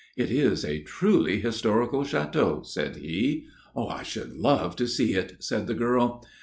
"It 0.17 0.31
is 0.31 0.65
a 0.65 0.81
truly 0.81 1.41
historical 1.41 1.99
château," 2.01 2.65
said 2.65 2.95
he. 2.95 3.45
"I 3.77 4.01
should 4.01 4.35
love 4.35 4.75
to 4.77 4.87
see 4.87 5.13
it," 5.13 5.35
said 5.43 5.67
the 5.67 5.75
girl. 5.75 6.25